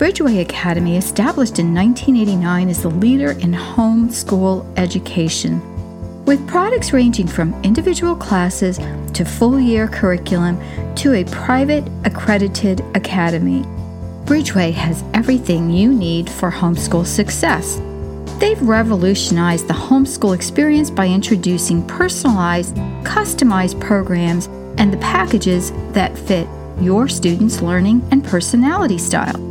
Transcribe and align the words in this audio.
Bridgeway 0.00 0.40
Academy, 0.40 0.96
established 0.96 1.58
in 1.58 1.74
1989, 1.74 2.70
is 2.70 2.80
the 2.80 2.88
leader 2.88 3.32
in 3.32 3.52
homeschool 3.52 4.64
education. 4.78 5.60
With 6.24 6.48
products 6.48 6.94
ranging 6.94 7.26
from 7.26 7.52
individual 7.62 8.16
classes 8.16 8.78
to 9.12 9.26
full 9.26 9.60
year 9.60 9.88
curriculum 9.88 10.58
to 10.94 11.12
a 11.12 11.24
private 11.24 11.86
accredited 12.06 12.80
academy, 12.94 13.60
Bridgeway 14.24 14.72
has 14.72 15.04
everything 15.12 15.68
you 15.68 15.92
need 15.92 16.30
for 16.30 16.50
homeschool 16.50 17.04
success. 17.04 17.78
They've 18.40 18.62
revolutionized 18.62 19.68
the 19.68 19.74
homeschool 19.74 20.34
experience 20.34 20.88
by 20.88 21.08
introducing 21.08 21.86
personalized, 21.86 22.74
customized 23.04 23.78
programs 23.82 24.46
and 24.78 24.94
the 24.94 24.96
packages 24.96 25.72
that 25.92 26.16
fit 26.16 26.48
your 26.80 27.06
students' 27.06 27.60
learning 27.60 28.02
and 28.10 28.24
personality 28.24 28.96
style. 28.96 29.49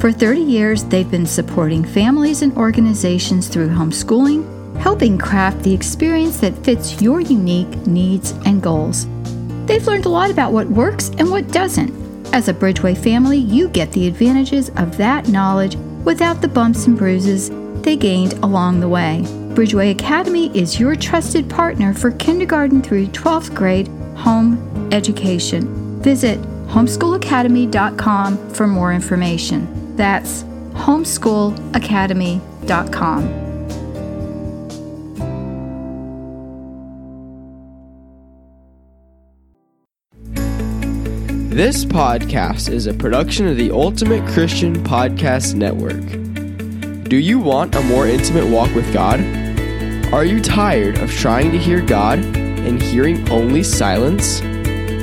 For 0.00 0.12
30 0.12 0.40
years, 0.40 0.84
they've 0.84 1.10
been 1.10 1.26
supporting 1.26 1.84
families 1.84 2.42
and 2.42 2.56
organizations 2.56 3.48
through 3.48 3.68
homeschooling, 3.68 4.76
helping 4.78 5.18
craft 5.18 5.62
the 5.62 5.74
experience 5.74 6.38
that 6.38 6.56
fits 6.64 7.02
your 7.02 7.20
unique 7.20 7.86
needs 7.86 8.32
and 8.44 8.62
goals. 8.62 9.06
They've 9.66 9.86
learned 9.86 10.06
a 10.06 10.10
lot 10.10 10.30
about 10.30 10.52
what 10.52 10.68
works 10.68 11.10
and 11.18 11.30
what 11.30 11.50
doesn't 11.52 12.08
as 12.32 12.48
a 12.48 12.54
Bridgeway 12.54 12.96
family, 12.96 13.38
you 13.38 13.68
get 13.68 13.90
the 13.92 14.06
advantages 14.06 14.68
of 14.76 14.96
that 14.98 15.28
knowledge 15.28 15.76
without 16.04 16.40
the 16.42 16.48
bumps 16.48 16.86
and 16.86 16.96
bruises 16.96 17.50
they 17.82 17.96
gained 17.96 18.34
along 18.44 18.80
the 18.80 18.88
way. 18.88 19.22
Bridgeway 19.54 19.90
Academy 19.92 20.56
is 20.56 20.78
your 20.78 20.94
trusted 20.94 21.48
partner 21.48 21.94
for 21.94 22.10
kindergarten 22.12 22.82
through 22.82 23.06
12th 23.08 23.54
grade 23.54 23.88
home 24.16 24.90
education. 24.92 26.00
Visit 26.02 26.40
homeschoolacademy.com 26.68 28.50
for 28.50 28.66
more 28.66 28.92
information. 28.92 29.77
That's 29.98 30.44
homeschoolacademy.com. 30.74 33.48
This 41.50 41.84
podcast 41.84 42.70
is 42.70 42.86
a 42.86 42.94
production 42.94 43.48
of 43.48 43.56
the 43.56 43.72
Ultimate 43.72 44.24
Christian 44.28 44.84
Podcast 44.84 45.56
Network. 45.56 46.06
Do 47.08 47.16
you 47.16 47.40
want 47.40 47.74
a 47.74 47.82
more 47.82 48.06
intimate 48.06 48.46
walk 48.46 48.72
with 48.76 48.92
God? 48.92 49.18
Are 50.14 50.24
you 50.24 50.40
tired 50.40 50.98
of 50.98 51.10
trying 51.10 51.50
to 51.50 51.58
hear 51.58 51.80
God 51.80 52.20
and 52.20 52.80
hearing 52.80 53.28
only 53.30 53.64
silence? 53.64 54.40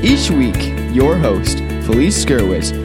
Each 0.02 0.32
week, 0.32 0.72
your 0.96 1.18
host, 1.18 1.58
Felice 1.84 2.24
Gerwitz, 2.24 2.85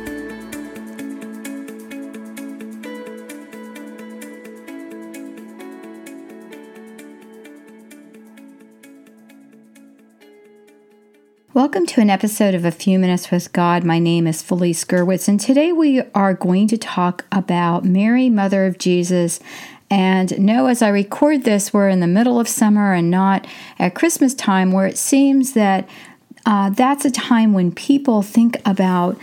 Welcome 11.53 11.85
to 11.87 11.99
an 11.99 12.09
episode 12.09 12.55
of 12.55 12.63
A 12.63 12.71
Few 12.71 12.97
Minutes 12.97 13.29
with 13.29 13.51
God. 13.51 13.83
My 13.83 13.99
name 13.99 14.25
is 14.25 14.41
Felice 14.41 14.85
Gerwitz, 14.85 15.27
and 15.27 15.37
today 15.37 15.73
we 15.73 15.99
are 16.15 16.33
going 16.33 16.69
to 16.69 16.77
talk 16.77 17.25
about 17.29 17.83
Mary, 17.83 18.29
Mother 18.29 18.65
of 18.65 18.77
Jesus. 18.77 19.41
And 19.89 20.39
no, 20.39 20.67
as 20.67 20.81
I 20.81 20.87
record 20.87 21.43
this, 21.43 21.73
we're 21.73 21.89
in 21.89 21.99
the 21.99 22.07
middle 22.07 22.39
of 22.39 22.47
summer 22.47 22.93
and 22.93 23.11
not 23.11 23.45
at 23.79 23.95
Christmas 23.95 24.33
time, 24.33 24.71
where 24.71 24.87
it 24.87 24.97
seems 24.97 25.51
that 25.51 25.89
uh, 26.45 26.69
that's 26.69 27.03
a 27.03 27.11
time 27.11 27.51
when 27.51 27.73
people 27.73 28.21
think 28.21 28.61
about 28.65 29.17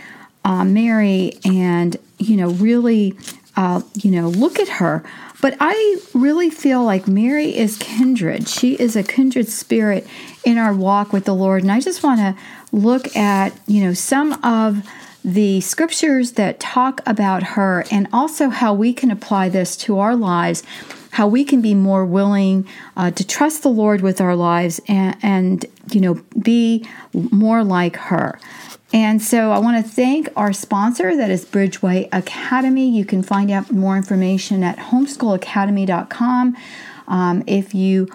uh, 0.45 0.63
Mary 0.63 1.33
and, 1.43 1.97
you 2.19 2.37
know, 2.37 2.51
really, 2.51 3.17
uh, 3.55 3.81
you 3.95 4.11
know, 4.11 4.29
look 4.29 4.59
at 4.59 4.67
her. 4.67 5.03
But 5.41 5.55
I 5.59 5.97
really 6.13 6.49
feel 6.49 6.83
like 6.83 7.07
Mary 7.07 7.55
is 7.55 7.77
kindred. 7.77 8.47
She 8.47 8.75
is 8.75 8.95
a 8.95 9.03
kindred 9.03 9.47
spirit 9.47 10.05
in 10.43 10.57
our 10.57 10.73
walk 10.73 11.13
with 11.13 11.25
the 11.25 11.35
Lord. 11.35 11.63
And 11.63 11.71
I 11.71 11.79
just 11.79 12.03
want 12.03 12.19
to 12.19 12.35
look 12.71 13.15
at, 13.15 13.57
you 13.65 13.83
know, 13.83 13.93
some 13.93 14.33
of 14.43 14.85
the 15.23 15.61
scriptures 15.61 16.33
that 16.33 16.59
talk 16.59 17.01
about 17.05 17.43
her 17.43 17.85
and 17.91 18.07
also 18.13 18.49
how 18.49 18.73
we 18.73 18.93
can 18.93 19.11
apply 19.11 19.49
this 19.49 19.75
to 19.75 19.99
our 19.99 20.15
lives, 20.15 20.63
how 21.11 21.27
we 21.27 21.43
can 21.43 21.61
be 21.61 21.73
more 21.73 22.05
willing 22.05 22.67
uh, 22.95 23.11
to 23.11 23.25
trust 23.25 23.63
the 23.63 23.69
Lord 23.69 24.01
with 24.01 24.21
our 24.21 24.35
lives 24.35 24.79
and, 24.87 25.17
and, 25.21 25.65
you 25.91 25.99
know, 26.01 26.21
be 26.41 26.85
more 27.13 27.63
like 27.63 27.95
her. 27.95 28.39
And 28.91 29.21
so 29.21 29.51
I 29.51 29.59
want 29.59 29.85
to 29.85 29.91
thank 29.91 30.29
our 30.35 30.51
sponsor, 30.51 31.15
that 31.15 31.29
is 31.29 31.45
Bridgeway 31.45 32.09
Academy. 32.11 32.89
You 32.89 33.05
can 33.05 33.21
find 33.21 33.51
out 33.51 33.71
more 33.71 33.95
information 33.95 34.63
at 34.63 34.77
homeschoolacademy.com. 34.77 36.57
Um, 37.07 37.43
if 37.45 37.75
you 37.75 38.07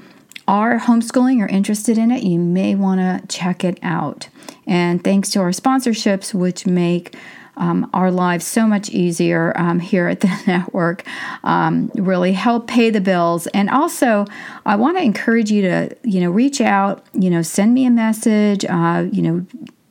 are 0.48 0.78
homeschooling 0.78 1.40
or 1.40 1.46
interested 1.46 1.96
in 1.96 2.10
it, 2.10 2.24
you 2.24 2.38
may 2.38 2.74
want 2.74 3.00
to 3.00 3.26
check 3.28 3.62
it 3.62 3.78
out. 3.82 4.28
And 4.66 5.02
thanks 5.02 5.30
to 5.30 5.40
our 5.40 5.50
sponsorships, 5.50 6.34
which 6.34 6.66
make 6.66 7.16
um, 7.56 7.88
our 7.94 8.10
lives 8.10 8.46
so 8.46 8.66
much 8.66 8.90
easier 8.90 9.52
um, 9.56 9.78
here 9.78 10.08
at 10.08 10.20
the 10.20 10.42
network, 10.46 11.04
um, 11.44 11.90
really 11.94 12.32
help 12.32 12.66
pay 12.66 12.90
the 12.90 13.00
bills. 13.00 13.46
And 13.48 13.70
also, 13.70 14.26
I 14.66 14.76
want 14.76 14.96
to 14.96 15.04
encourage 15.04 15.50
you 15.50 15.62
to, 15.62 15.96
you 16.02 16.20
know, 16.20 16.30
reach 16.30 16.60
out, 16.60 17.04
you 17.12 17.30
know, 17.30 17.42
send 17.42 17.74
me 17.74 17.86
a 17.86 17.90
message, 17.90 18.64
uh, 18.64 19.06
you 19.12 19.22
know, 19.22 19.46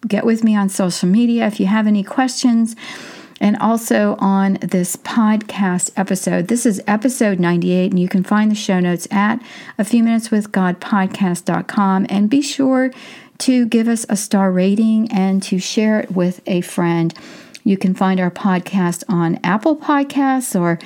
get 0.07 0.25
with 0.25 0.43
me 0.43 0.55
on 0.55 0.69
social 0.69 1.09
media 1.09 1.47
if 1.47 1.59
you 1.59 1.65
have 1.65 1.87
any 1.87 2.03
questions. 2.03 2.75
And 3.41 3.57
also 3.57 4.15
on 4.19 4.53
this 4.61 4.95
podcast 4.95 5.91
episode. 5.97 6.47
This 6.47 6.65
is 6.65 6.81
episode 6.87 7.41
98, 7.41 7.91
and 7.91 7.99
you 7.99 8.07
can 8.07 8.23
find 8.23 8.49
the 8.49 8.55
show 8.55 8.79
notes 8.79 9.05
at 9.11 9.41
a 9.77 9.83
few 9.83 10.01
minutes 10.01 10.31
with 10.31 10.53
God 10.53 10.79
podcast.com. 10.79 12.05
And 12.09 12.29
be 12.29 12.41
sure 12.41 12.91
to 13.39 13.65
give 13.65 13.89
us 13.89 14.05
a 14.07 14.15
star 14.15 14.49
rating 14.49 15.11
and 15.11 15.43
to 15.43 15.59
share 15.59 15.99
it 15.99 16.11
with 16.11 16.39
a 16.45 16.61
friend. 16.61 17.13
You 17.65 17.75
can 17.75 17.93
find 17.93 18.19
our 18.19 18.31
podcast 18.31 19.03
on 19.09 19.39
Apple 19.43 19.75
Podcasts 19.75 20.59
or 20.59 20.79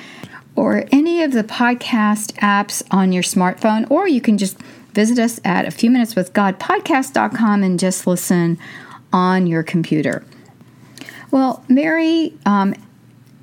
or 0.55 0.85
any 0.91 1.21
of 1.21 1.33
the 1.33 1.43
podcast 1.43 2.33
apps 2.37 2.81
on 2.89 3.11
your 3.11 3.21
smartphone, 3.21 3.89
or 3.91 4.07
you 4.07 4.19
can 4.19 4.39
just 4.39 4.57
visit 4.93 5.19
us 5.19 5.39
at 5.45 5.65
a 5.65 5.71
few 5.71 5.91
minutes 5.91 6.15
with 6.15 6.33
God 6.33 6.59
podcast.com 6.59 7.61
and 7.61 7.79
just 7.79 8.07
listen 8.07 8.57
on 9.13 9.47
your 9.47 9.63
computer. 9.63 10.25
Well, 11.31 11.63
Mary, 11.67 12.33
um, 12.45 12.73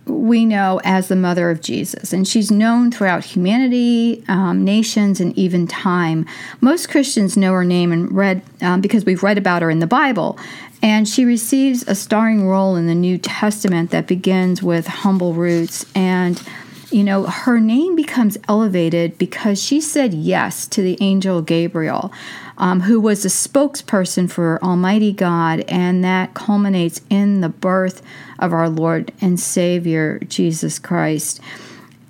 we 0.06 0.44
know 0.44 0.80
as 0.84 1.08
the 1.08 1.16
mother 1.16 1.50
of 1.50 1.60
Jesus, 1.60 2.12
and 2.12 2.28
she's 2.28 2.50
known 2.50 2.90
throughout 2.90 3.24
humanity, 3.24 4.22
um, 4.28 4.64
nations, 4.64 5.20
and 5.20 5.36
even 5.38 5.66
time. 5.66 6.26
Most 6.60 6.88
Christians 6.88 7.36
know 7.36 7.52
her 7.52 7.64
name 7.64 7.92
and 7.92 8.12
read 8.12 8.42
um, 8.60 8.80
because 8.80 9.04
we've 9.04 9.22
read 9.22 9.38
about 9.38 9.62
her 9.62 9.70
in 9.70 9.78
the 9.78 9.86
Bible. 9.86 10.38
And 10.82 11.08
she 11.08 11.24
receives 11.24 11.82
a 11.88 11.94
starring 11.94 12.46
role 12.46 12.76
in 12.76 12.86
the 12.86 12.94
New 12.94 13.16
Testament 13.16 13.90
that 13.90 14.06
begins 14.06 14.62
with 14.62 14.86
humble 14.86 15.32
roots. 15.32 15.86
And, 15.94 16.42
you 16.90 17.04
know, 17.04 17.24
her 17.24 17.60
name 17.60 17.96
becomes 17.96 18.36
elevated 18.48 19.18
because 19.18 19.62
she 19.62 19.80
said 19.80 20.14
yes 20.14 20.66
to 20.68 20.82
the 20.82 20.98
angel 21.00 21.42
Gabriel 21.42 22.12
um, 22.58 22.80
who 22.82 23.00
was 23.00 23.24
a 23.24 23.28
spokesperson 23.28 24.30
for 24.30 24.62
Almighty 24.62 25.12
God, 25.12 25.64
and 25.68 26.04
that 26.04 26.34
culminates 26.34 27.00
in 27.10 27.40
the 27.40 27.48
birth 27.48 28.02
of 28.38 28.52
our 28.52 28.68
Lord 28.68 29.12
and 29.20 29.38
Savior, 29.38 30.18
Jesus 30.28 30.78
Christ. 30.78 31.40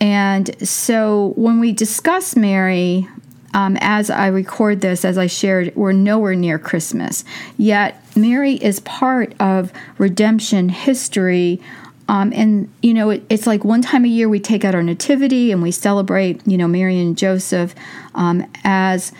And 0.00 0.68
so 0.68 1.32
when 1.36 1.60
we 1.60 1.72
discuss 1.72 2.36
Mary, 2.36 3.08
um, 3.54 3.78
as 3.80 4.10
I 4.10 4.26
record 4.26 4.80
this, 4.80 5.04
as 5.04 5.16
I 5.16 5.28
shared, 5.28 5.74
we're 5.76 5.92
nowhere 5.92 6.34
near 6.34 6.58
Christmas. 6.58 7.24
Yet 7.56 8.02
Mary 8.16 8.54
is 8.54 8.80
part 8.80 9.32
of 9.40 9.72
redemption 9.96 10.68
history. 10.68 11.60
Um, 12.08 12.32
and, 12.34 12.70
you 12.82 12.92
know, 12.92 13.10
it, 13.10 13.24
it's 13.30 13.46
like 13.46 13.64
one 13.64 13.82
time 13.82 14.04
a 14.04 14.08
year 14.08 14.28
we 14.28 14.40
take 14.40 14.64
out 14.64 14.74
our 14.74 14.82
nativity 14.82 15.52
and 15.52 15.62
we 15.62 15.70
celebrate, 15.70 16.46
you 16.46 16.58
know, 16.58 16.68
Mary 16.68 17.00
and 17.00 17.16
Joseph 17.16 17.74
um, 18.14 18.46
as 18.62 19.12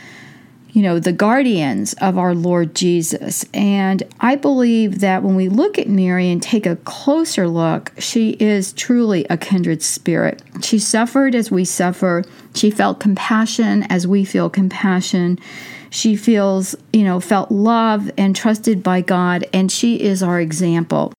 you 0.74 0.82
know, 0.82 0.98
the 0.98 1.12
guardians 1.12 1.94
of 1.94 2.18
our 2.18 2.34
Lord 2.34 2.74
Jesus. 2.74 3.46
And 3.54 4.02
I 4.18 4.34
believe 4.34 4.98
that 5.00 5.22
when 5.22 5.36
we 5.36 5.48
look 5.48 5.78
at 5.78 5.88
Mary 5.88 6.28
and 6.30 6.42
take 6.42 6.66
a 6.66 6.74
closer 6.74 7.46
look, 7.46 7.92
she 7.98 8.30
is 8.40 8.72
truly 8.72 9.24
a 9.30 9.36
kindred 9.36 9.84
spirit. 9.84 10.42
She 10.62 10.80
suffered 10.80 11.36
as 11.36 11.48
we 11.48 11.64
suffer, 11.64 12.24
she 12.56 12.72
felt 12.72 12.98
compassion 12.98 13.84
as 13.84 14.08
we 14.08 14.24
feel 14.24 14.50
compassion. 14.50 15.38
She 15.90 16.16
feels, 16.16 16.74
you 16.92 17.04
know, 17.04 17.20
felt 17.20 17.52
love 17.52 18.10
and 18.18 18.34
trusted 18.34 18.82
by 18.82 19.00
God, 19.00 19.46
and 19.52 19.70
she 19.70 20.00
is 20.00 20.24
our 20.24 20.40
example. 20.40 21.12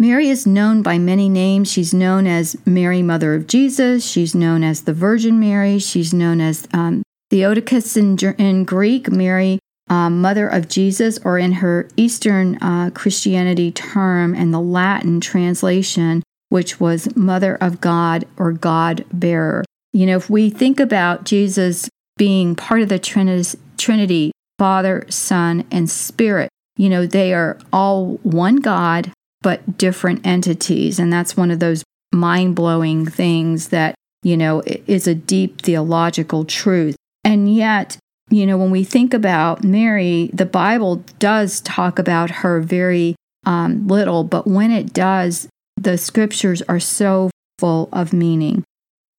Mary 0.00 0.28
is 0.28 0.46
known 0.46 0.82
by 0.82 0.98
many 0.98 1.28
names. 1.28 1.70
She's 1.70 1.94
known 1.94 2.26
as 2.26 2.56
Mary, 2.66 3.00
Mother 3.00 3.34
of 3.34 3.46
Jesus. 3.46 4.04
She's 4.06 4.34
known 4.34 4.62
as 4.62 4.82
the 4.82 4.92
Virgin 4.92 5.40
Mary. 5.40 5.78
She's 5.78 6.12
known 6.12 6.40
as 6.40 6.68
um, 6.74 7.02
Theotokos 7.30 7.96
in, 7.96 8.18
in 8.38 8.64
Greek, 8.64 9.10
Mary, 9.10 9.58
um, 9.88 10.20
Mother 10.20 10.46
of 10.48 10.68
Jesus, 10.68 11.18
or 11.24 11.38
in 11.38 11.52
her 11.52 11.88
Eastern 11.96 12.56
uh, 12.56 12.90
Christianity 12.92 13.72
term 13.72 14.34
and 14.34 14.52
the 14.52 14.60
Latin 14.60 15.20
translation, 15.20 16.22
which 16.48 16.78
was 16.78 17.16
Mother 17.16 17.56
of 17.56 17.80
God 17.80 18.26
or 18.36 18.52
God 18.52 19.04
bearer. 19.12 19.64
You 19.92 20.06
know, 20.06 20.16
if 20.16 20.28
we 20.28 20.50
think 20.50 20.80
about 20.80 21.24
Jesus 21.24 21.88
being 22.18 22.54
part 22.56 22.82
of 22.82 22.88
the 22.88 22.98
Trinity, 22.98 24.32
Father, 24.58 25.06
Son, 25.08 25.64
and 25.70 25.88
Spirit, 25.88 26.50
you 26.76 26.88
know, 26.88 27.06
they 27.06 27.32
are 27.32 27.58
all 27.72 28.18
one 28.22 28.56
God, 28.56 29.12
but 29.44 29.76
different 29.76 30.26
entities. 30.26 30.98
And 30.98 31.12
that's 31.12 31.36
one 31.36 31.50
of 31.50 31.60
those 31.60 31.84
mind 32.12 32.56
blowing 32.56 33.04
things 33.04 33.68
that, 33.68 33.94
you 34.22 34.36
know, 34.36 34.62
is 34.64 35.06
a 35.06 35.14
deep 35.14 35.60
theological 35.60 36.46
truth. 36.46 36.96
And 37.24 37.54
yet, 37.54 37.98
you 38.30 38.46
know, 38.46 38.56
when 38.56 38.70
we 38.70 38.84
think 38.84 39.12
about 39.12 39.62
Mary, 39.62 40.30
the 40.32 40.46
Bible 40.46 41.04
does 41.18 41.60
talk 41.60 41.98
about 41.98 42.30
her 42.30 42.60
very 42.60 43.16
um, 43.44 43.86
little, 43.86 44.24
but 44.24 44.46
when 44.46 44.70
it 44.70 44.94
does, 44.94 45.46
the 45.76 45.98
scriptures 45.98 46.62
are 46.62 46.80
so 46.80 47.30
full 47.58 47.90
of 47.92 48.14
meaning. 48.14 48.64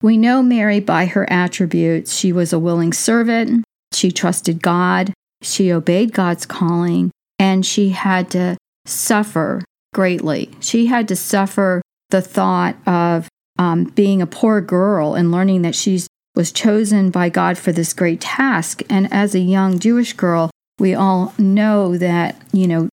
We 0.01 0.17
know 0.17 0.41
Mary 0.41 0.79
by 0.79 1.05
her 1.05 1.31
attributes. 1.31 2.15
She 2.15 2.31
was 2.31 2.51
a 2.51 2.59
willing 2.59 2.93
servant, 2.93 3.63
she 3.93 4.11
trusted 4.11 4.63
God, 4.63 5.13
she 5.43 5.71
obeyed 5.71 6.13
God's 6.13 6.47
calling, 6.47 7.11
and 7.37 7.63
she 7.63 7.89
had 7.89 8.31
to 8.31 8.57
suffer 8.87 9.61
greatly. 9.95 10.51
She 10.59 10.87
had 10.87 11.07
to 11.07 11.15
suffer 11.15 11.81
the 12.09 12.21
thought 12.21 12.75
of 12.85 13.29
um, 13.57 13.85
being 13.85 14.21
a 14.21 14.27
poor 14.27 14.59
girl 14.59 15.15
and 15.15 15.31
learning 15.31 15.61
that 15.61 15.73
she 15.73 16.01
was 16.35 16.51
chosen 16.51 17.11
by 17.11 17.29
God 17.29 17.57
for 17.57 17.71
this 17.71 17.93
great 17.93 18.19
task. 18.19 18.83
And 18.89 19.11
as 19.11 19.33
a 19.33 19.39
young 19.39 19.79
Jewish 19.79 20.11
girl, 20.11 20.51
we 20.79 20.93
all 20.93 21.33
know 21.37 21.97
that, 21.97 22.35
you 22.51 22.67
know, 22.67 22.89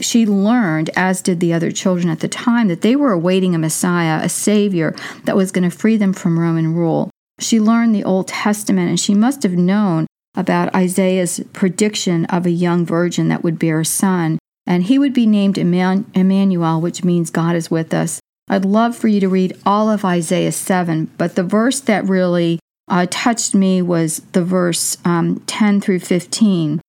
she 0.00 0.24
learned, 0.24 0.88
as 0.96 1.20
did 1.20 1.40
the 1.40 1.52
other 1.52 1.70
children 1.70 2.08
at 2.08 2.20
the 2.20 2.28
time, 2.28 2.68
that 2.68 2.80
they 2.80 2.96
were 2.96 3.12
awaiting 3.12 3.54
a 3.54 3.58
Messiah, 3.58 4.24
a 4.24 4.30
Savior 4.30 4.96
that 5.24 5.36
was 5.36 5.52
going 5.52 5.68
to 5.68 5.76
free 5.76 5.98
them 5.98 6.14
from 6.14 6.38
Roman 6.38 6.74
rule. 6.74 7.10
She 7.40 7.60
learned 7.60 7.94
the 7.94 8.04
Old 8.04 8.28
Testament 8.28 8.88
and 8.88 8.98
she 8.98 9.12
must 9.12 9.42
have 9.42 9.52
known 9.52 10.06
about 10.34 10.74
Isaiah's 10.74 11.40
prediction 11.52 12.24
of 12.26 12.46
a 12.46 12.50
young 12.50 12.86
virgin 12.86 13.28
that 13.28 13.44
would 13.44 13.58
bear 13.58 13.80
a 13.80 13.84
son 13.84 14.38
and 14.68 14.84
he 14.84 14.98
would 14.98 15.14
be 15.14 15.26
named 15.26 15.56
Emmanuel, 15.56 16.80
which 16.80 17.02
means 17.02 17.30
God 17.30 17.56
is 17.56 17.70
with 17.70 17.94
us. 17.94 18.20
I'd 18.48 18.66
love 18.66 18.94
for 18.94 19.08
you 19.08 19.18
to 19.20 19.28
read 19.28 19.56
all 19.64 19.90
of 19.90 20.04
Isaiah 20.04 20.52
7, 20.52 21.10
but 21.16 21.36
the 21.36 21.42
verse 21.42 21.80
that 21.80 22.04
really 22.04 22.60
uh, 22.86 23.06
touched 23.10 23.54
me 23.54 23.80
was 23.80 24.18
the 24.32 24.44
verse 24.44 24.98
um, 25.06 25.42
10 25.46 25.80
through 25.80 26.00
15. 26.00 26.82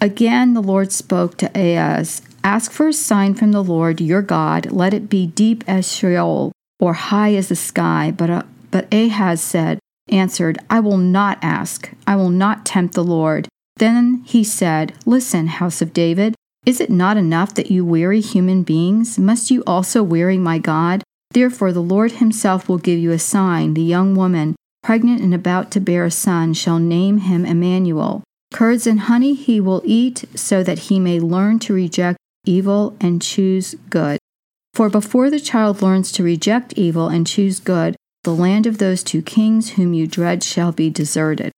Again, 0.00 0.54
the 0.54 0.62
Lord 0.62 0.92
spoke 0.92 1.36
to 1.38 1.50
Ahaz 1.54 2.22
Ask 2.42 2.72
for 2.72 2.88
a 2.88 2.92
sign 2.92 3.34
from 3.34 3.52
the 3.52 3.62
Lord 3.62 4.00
your 4.00 4.22
God, 4.22 4.72
let 4.72 4.92
it 4.92 5.08
be 5.08 5.26
deep 5.26 5.62
as 5.68 5.92
Sheol 5.92 6.52
or 6.80 6.94
high 6.94 7.34
as 7.34 7.48
the 7.48 7.56
sky. 7.56 8.12
But, 8.16 8.30
uh, 8.30 8.42
but 8.70 8.92
Ahaz 8.92 9.40
said, 9.40 9.78
answered, 10.08 10.58
I 10.68 10.80
will 10.80 10.96
not 10.96 11.38
ask, 11.42 11.92
I 12.06 12.16
will 12.16 12.30
not 12.30 12.66
tempt 12.66 12.94
the 12.94 13.04
Lord. 13.04 13.46
Then 13.76 14.22
he 14.26 14.42
said, 14.42 14.94
Listen, 15.06 15.46
house 15.46 15.80
of 15.80 15.92
David. 15.92 16.34
Is 16.66 16.80
it 16.80 16.90
not 16.90 17.16
enough 17.16 17.54
that 17.54 17.70
you 17.70 17.84
weary 17.84 18.20
human 18.20 18.62
beings? 18.62 19.18
Must 19.18 19.50
you 19.50 19.62
also 19.66 20.02
weary 20.02 20.36
my 20.36 20.58
God? 20.58 21.02
Therefore, 21.32 21.72
the 21.72 21.82
Lord 21.82 22.12
himself 22.12 22.68
will 22.68 22.78
give 22.78 22.98
you 22.98 23.12
a 23.12 23.18
sign. 23.18 23.74
The 23.74 23.82
young 23.82 24.14
woman, 24.14 24.56
pregnant 24.82 25.22
and 25.22 25.34
about 25.34 25.70
to 25.72 25.80
bear 25.80 26.04
a 26.04 26.10
son, 26.10 26.52
shall 26.52 26.78
name 26.78 27.18
him 27.18 27.46
Emmanuel. 27.46 28.22
Curds 28.52 28.86
and 28.86 29.00
honey 29.00 29.34
he 29.34 29.60
will 29.60 29.80
eat, 29.84 30.24
so 30.34 30.62
that 30.62 30.90
he 30.90 30.98
may 30.98 31.18
learn 31.18 31.60
to 31.60 31.72
reject 31.72 32.18
evil 32.44 32.96
and 33.00 33.22
choose 33.22 33.74
good. 33.88 34.18
For 34.74 34.90
before 34.90 35.30
the 35.30 35.40
child 35.40 35.82
learns 35.82 36.12
to 36.12 36.22
reject 36.22 36.74
evil 36.74 37.08
and 37.08 37.26
choose 37.26 37.58
good, 37.60 37.96
the 38.24 38.34
land 38.34 38.66
of 38.66 38.78
those 38.78 39.02
two 39.02 39.22
kings 39.22 39.70
whom 39.70 39.94
you 39.94 40.06
dread 40.06 40.42
shall 40.42 40.72
be 40.72 40.90
deserted. 40.90 41.52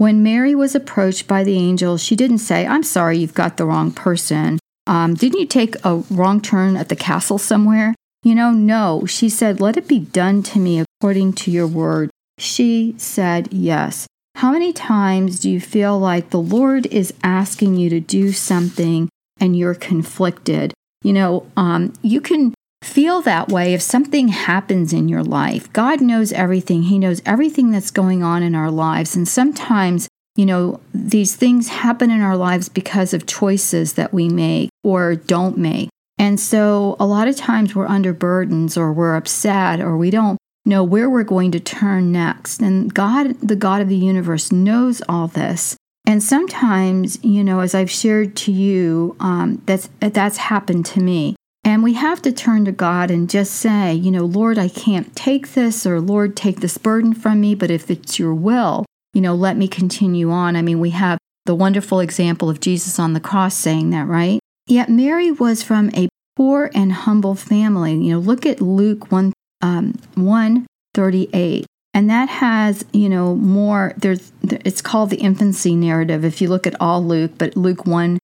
When 0.00 0.22
Mary 0.22 0.54
was 0.54 0.74
approached 0.74 1.28
by 1.28 1.44
the 1.44 1.58
angel, 1.58 1.98
she 1.98 2.16
didn't 2.16 2.38
say, 2.38 2.66
I'm 2.66 2.82
sorry, 2.82 3.18
you've 3.18 3.34
got 3.34 3.58
the 3.58 3.66
wrong 3.66 3.92
person. 3.92 4.58
Um, 4.86 5.12
didn't 5.12 5.40
you 5.40 5.46
take 5.46 5.76
a 5.84 5.96
wrong 6.10 6.40
turn 6.40 6.74
at 6.74 6.88
the 6.88 6.96
castle 6.96 7.36
somewhere? 7.36 7.94
You 8.22 8.34
know, 8.34 8.50
no. 8.50 9.04
She 9.04 9.28
said, 9.28 9.60
Let 9.60 9.76
it 9.76 9.86
be 9.86 9.98
done 9.98 10.42
to 10.44 10.58
me 10.58 10.82
according 10.82 11.34
to 11.34 11.50
your 11.50 11.66
word. 11.66 12.08
She 12.38 12.94
said, 12.96 13.52
Yes. 13.52 14.06
How 14.36 14.52
many 14.52 14.72
times 14.72 15.38
do 15.38 15.50
you 15.50 15.60
feel 15.60 15.98
like 15.98 16.30
the 16.30 16.40
Lord 16.40 16.86
is 16.86 17.12
asking 17.22 17.76
you 17.76 17.90
to 17.90 18.00
do 18.00 18.32
something 18.32 19.10
and 19.38 19.54
you're 19.54 19.74
conflicted? 19.74 20.72
You 21.02 21.12
know, 21.12 21.46
um, 21.58 21.92
you 22.00 22.22
can 22.22 22.54
feel 22.82 23.20
that 23.22 23.48
way 23.48 23.74
if 23.74 23.82
something 23.82 24.28
happens 24.28 24.92
in 24.92 25.08
your 25.08 25.22
life. 25.22 25.72
God 25.72 26.00
knows 26.00 26.32
everything, 26.32 26.84
He 26.84 26.98
knows 26.98 27.22
everything 27.26 27.70
that's 27.70 27.90
going 27.90 28.22
on 28.22 28.42
in 28.42 28.54
our 28.54 28.70
lives. 28.70 29.14
And 29.14 29.26
sometimes, 29.28 30.08
you 30.36 30.46
know, 30.46 30.80
these 30.94 31.36
things 31.36 31.68
happen 31.68 32.10
in 32.10 32.20
our 32.20 32.36
lives 32.36 32.68
because 32.68 33.12
of 33.12 33.26
choices 33.26 33.94
that 33.94 34.12
we 34.12 34.28
make 34.28 34.70
or 34.82 35.14
don't 35.14 35.58
make. 35.58 35.88
And 36.18 36.38
so 36.38 36.96
a 37.00 37.06
lot 37.06 37.28
of 37.28 37.36
times 37.36 37.74
we're 37.74 37.86
under 37.86 38.12
burdens 38.12 38.76
or 38.76 38.92
we're 38.92 39.16
upset 39.16 39.80
or 39.80 39.96
we 39.96 40.10
don't 40.10 40.38
know 40.66 40.84
where 40.84 41.08
we're 41.08 41.24
going 41.24 41.50
to 41.52 41.60
turn 41.60 42.12
next. 42.12 42.60
And 42.60 42.92
God, 42.92 43.40
the 43.40 43.56
God 43.56 43.80
of 43.80 43.88
the 43.88 43.96
universe, 43.96 44.52
knows 44.52 45.02
all 45.08 45.28
this. 45.28 45.76
And 46.06 46.22
sometimes, 46.22 47.22
you 47.24 47.44
know, 47.44 47.60
as 47.60 47.74
I've 47.74 47.90
shared 47.90 48.36
to 48.36 48.52
you, 48.52 49.16
um, 49.20 49.62
that's 49.66 49.88
that's 50.00 50.38
happened 50.38 50.86
to 50.86 51.00
me. 51.00 51.36
And 51.64 51.82
we 51.82 51.92
have 51.92 52.22
to 52.22 52.32
turn 52.32 52.64
to 52.64 52.72
God 52.72 53.10
and 53.10 53.28
just 53.28 53.54
say, 53.54 53.94
you 53.94 54.10
know, 54.10 54.24
Lord, 54.24 54.58
I 54.58 54.68
can't 54.68 55.14
take 55.14 55.52
this, 55.52 55.86
or 55.86 56.00
Lord, 56.00 56.36
take 56.36 56.60
this 56.60 56.78
burden 56.78 57.12
from 57.12 57.40
me, 57.40 57.54
but 57.54 57.70
if 57.70 57.90
it's 57.90 58.18
your 58.18 58.34
will, 58.34 58.86
you 59.12 59.20
know, 59.20 59.34
let 59.34 59.56
me 59.56 59.68
continue 59.68 60.30
on. 60.30 60.56
I 60.56 60.62
mean, 60.62 60.80
we 60.80 60.90
have 60.90 61.18
the 61.44 61.54
wonderful 61.54 62.00
example 62.00 62.48
of 62.48 62.60
Jesus 62.60 62.98
on 62.98 63.12
the 63.12 63.20
cross 63.20 63.54
saying 63.54 63.90
that, 63.90 64.06
right? 64.06 64.40
Yet 64.66 64.88
Mary 64.88 65.30
was 65.30 65.62
from 65.62 65.90
a 65.94 66.08
poor 66.36 66.70
and 66.74 66.92
humble 66.92 67.34
family. 67.34 67.92
You 67.94 68.14
know, 68.14 68.18
look 68.18 68.46
at 68.46 68.60
Luke 68.60 69.10
1, 69.10 69.32
um, 69.60 69.98
138. 70.14 71.66
And 71.92 72.08
that 72.08 72.28
has, 72.28 72.84
you 72.92 73.08
know, 73.08 73.34
more, 73.34 73.94
there's, 73.96 74.32
it's 74.42 74.80
called 74.80 75.10
the 75.10 75.16
infancy 75.16 75.74
narrative 75.74 76.24
if 76.24 76.40
you 76.40 76.48
look 76.48 76.66
at 76.66 76.80
all 76.80 77.04
Luke, 77.04 77.32
but 77.36 77.56
Luke 77.56 77.84
1, 77.84 78.12
1 78.12 78.18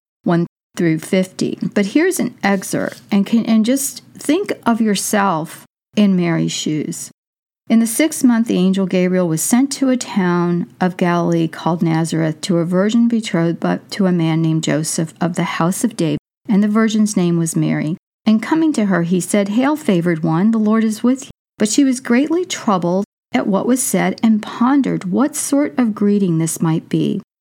through 0.77 0.99
50. 0.99 1.59
But 1.73 1.87
here's 1.87 2.19
an 2.19 2.37
excerpt, 2.43 3.01
and, 3.11 3.25
can, 3.25 3.45
and 3.45 3.65
just 3.65 4.03
think 4.13 4.53
of 4.65 4.79
yourself 4.79 5.65
in 5.95 6.15
Mary's 6.15 6.51
shoes. 6.51 7.11
In 7.69 7.79
the 7.79 7.87
sixth 7.87 8.23
month, 8.23 8.47
the 8.47 8.57
angel 8.57 8.85
Gabriel 8.85 9.27
was 9.27 9.41
sent 9.41 9.73
to 9.73 9.89
a 9.89 9.97
town 9.97 10.73
of 10.79 10.95
Galilee 10.95 11.49
called 11.49 11.81
Nazareth 11.81 12.39
to 12.41 12.59
a 12.59 12.65
virgin 12.65 13.09
betrothed 13.09 13.91
to 13.91 14.05
a 14.05 14.11
man 14.11 14.41
named 14.41 14.63
Joseph 14.63 15.13
of 15.19 15.35
the 15.35 15.43
house 15.43 15.83
of 15.83 15.97
David, 15.97 16.19
and 16.47 16.63
the 16.63 16.69
virgin's 16.69 17.17
name 17.17 17.37
was 17.37 17.57
Mary. 17.57 17.97
And 18.25 18.41
coming 18.41 18.71
to 18.73 18.85
her, 18.85 19.03
he 19.03 19.19
said, 19.19 19.49
Hail, 19.49 19.75
favored 19.75 20.23
one, 20.23 20.51
the 20.51 20.57
Lord 20.57 20.85
is 20.85 21.03
with 21.03 21.25
you. 21.25 21.31
But 21.57 21.69
she 21.69 21.83
was 21.83 21.99
greatly 21.99 22.45
troubled 22.45 23.03
at 23.33 23.47
what 23.47 23.65
was 23.65 23.83
said 23.83 24.19
and 24.23 24.41
pondered 24.41 25.05
what 25.05 25.35
sort 25.35 25.77
of 25.77 25.95
greeting 25.95 26.37
this 26.37 26.61
might 26.61 26.87
be. 26.87 27.21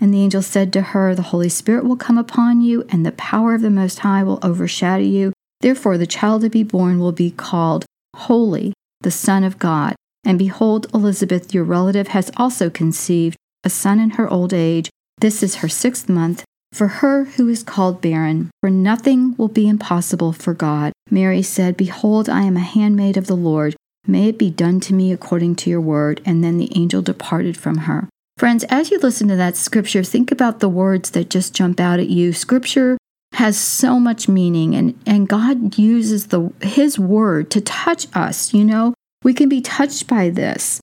And 0.00 0.14
the 0.14 0.22
angel 0.22 0.42
said 0.42 0.72
to 0.72 0.80
her, 0.80 1.14
The 1.14 1.22
Holy 1.22 1.50
Spirit 1.50 1.84
will 1.84 1.96
come 1.96 2.16
upon 2.16 2.62
you, 2.62 2.84
and 2.88 3.04
the 3.04 3.12
power 3.12 3.54
of 3.54 3.60
the 3.60 3.70
Most 3.70 4.00
High 4.00 4.22
will 4.22 4.38
overshadow 4.42 5.04
you. 5.04 5.32
Therefore, 5.60 5.98
the 5.98 6.06
child 6.06 6.42
to 6.42 6.48
be 6.48 6.62
born 6.62 6.98
will 6.98 7.12
be 7.12 7.30
called 7.30 7.84
Holy, 8.16 8.72
the 9.02 9.10
Son 9.10 9.44
of 9.44 9.58
God. 9.58 9.94
And 10.24 10.38
behold, 10.38 10.86
Elizabeth, 10.94 11.52
your 11.52 11.64
relative, 11.64 12.08
has 12.08 12.30
also 12.36 12.70
conceived 12.70 13.36
a 13.62 13.70
son 13.70 13.98
in 14.00 14.10
her 14.10 14.28
old 14.28 14.54
age. 14.54 14.90
This 15.18 15.42
is 15.42 15.56
her 15.56 15.68
sixth 15.68 16.08
month, 16.08 16.44
for 16.72 16.88
her 16.88 17.24
who 17.24 17.48
is 17.48 17.62
called 17.62 18.00
barren, 18.00 18.50
for 18.60 18.70
nothing 18.70 19.34
will 19.36 19.48
be 19.48 19.68
impossible 19.68 20.32
for 20.32 20.54
God. 20.54 20.92
Mary 21.10 21.42
said, 21.42 21.76
Behold, 21.76 22.28
I 22.28 22.42
am 22.42 22.56
a 22.56 22.60
handmaid 22.60 23.16
of 23.16 23.26
the 23.26 23.36
Lord. 23.36 23.76
May 24.06 24.28
it 24.28 24.38
be 24.38 24.50
done 24.50 24.80
to 24.80 24.94
me 24.94 25.12
according 25.12 25.56
to 25.56 25.70
your 25.70 25.80
word. 25.80 26.22
And 26.24 26.42
then 26.42 26.56
the 26.58 26.72
angel 26.74 27.02
departed 27.02 27.56
from 27.56 27.78
her. 27.78 28.08
Friends, 28.40 28.64
as 28.70 28.90
you 28.90 28.98
listen 28.98 29.28
to 29.28 29.36
that 29.36 29.54
scripture, 29.54 30.02
think 30.02 30.32
about 30.32 30.60
the 30.60 30.68
words 30.70 31.10
that 31.10 31.28
just 31.28 31.54
jump 31.54 31.78
out 31.78 32.00
at 32.00 32.08
you. 32.08 32.32
Scripture 32.32 32.96
has 33.34 33.60
so 33.60 34.00
much 34.00 34.28
meaning 34.28 34.74
and, 34.74 34.98
and 35.04 35.28
God 35.28 35.76
uses 35.76 36.28
the 36.28 36.50
his 36.62 36.98
word 36.98 37.50
to 37.50 37.60
touch 37.60 38.06
us, 38.14 38.54
you 38.54 38.64
know? 38.64 38.94
We 39.22 39.34
can 39.34 39.50
be 39.50 39.60
touched 39.60 40.06
by 40.06 40.30
this. 40.30 40.80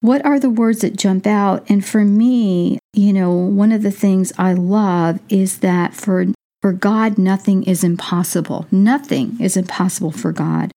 What 0.00 0.26
are 0.26 0.40
the 0.40 0.50
words 0.50 0.80
that 0.80 0.96
jump 0.96 1.28
out? 1.28 1.64
And 1.70 1.86
for 1.86 2.04
me, 2.04 2.80
you 2.92 3.12
know, 3.12 3.30
one 3.30 3.70
of 3.70 3.82
the 3.82 3.92
things 3.92 4.32
I 4.36 4.52
love 4.52 5.20
is 5.28 5.60
that 5.60 5.94
for 5.94 6.26
for 6.60 6.72
God 6.72 7.18
nothing 7.18 7.62
is 7.62 7.84
impossible. 7.84 8.66
Nothing 8.72 9.40
is 9.40 9.56
impossible 9.56 10.10
for 10.10 10.32
God. 10.32 10.72